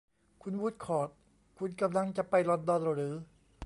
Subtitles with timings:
[0.43, 1.09] คุณวูดคอร์ต
[1.57, 3.13] คุณกำลังจะไปลอนดอนหรือ?